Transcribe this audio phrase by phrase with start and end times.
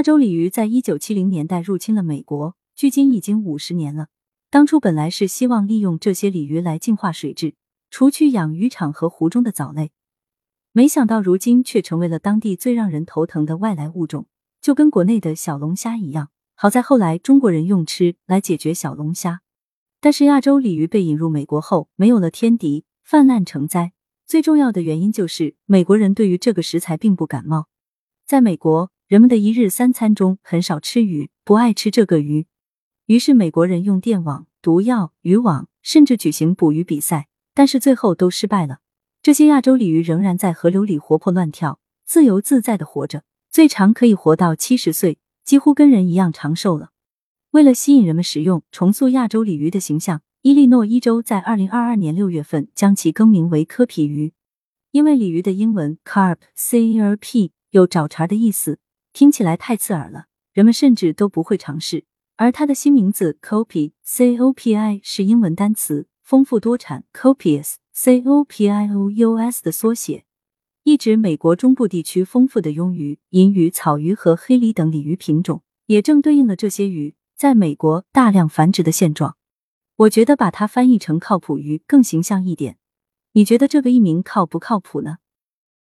[0.00, 4.06] 亚洲鲤鱼在一九七零年代入侵了美国，距今已经五十年了。
[4.48, 7.54] 当初本来是希望利用这些鲤鱼来净化水质，
[7.90, 9.92] 除去养鱼场和湖中的藻类，
[10.72, 14.26] 没想到如今却成为了当地最让人头疼的外来物种，
[14.62, 16.30] 就跟国内的小龙虾一样。
[16.54, 19.42] 好在后来中国人用吃来解决小龙虾，
[20.00, 23.92] 但是亚洲鲤鱼被引入美国后，没有了天敌，泛滥成灾。
[24.26, 27.66] 最重要的原因就是美国人对于这个食材并不感冒，
[28.24, 28.90] 在美国。
[29.10, 32.46] 人们的一日三餐中很少吃鱼，不爱吃这个鱼，
[33.06, 38.78] 于是美国人用电网、毒药、渔网，甚至举行捕鱼比赛，但是最后都失败了。
[39.20, 46.90] 这些亚洲鲤鱼仍然在河流里活泼乱跳，自由自在的活着，最长可以活到七十岁，几乎跟人一样长寿了。
[47.50, 54.32] 为了吸引人们食用，重塑亚洲鲤鱼的形象，伊利诺伊州在二零二二年六月份将其更名为科皮鱼，
[54.92, 58.78] 因为鲤鱼的英文 carp c r p 有找茬的意思。
[59.12, 62.04] 听起来太刺耳了，人们甚至都不会尝试。
[62.36, 70.24] 而它的新名字 Copi C O P I 是英文单词“丰富多产 ”（Copious C O P I O U S） 的缩写，
[70.84, 79.36] 意指美国中部地区丰富的鳙鱼、银鱼、草鱼和黑鲤等鲤鱼品种，也正对应了这些鱼在美国大量繁殖的现状。
[79.96, 82.78] 我觉得把它翻译成“靠谱鱼”更形象一点。
[83.32, 85.18] 你觉得这个译名靠不靠谱呢？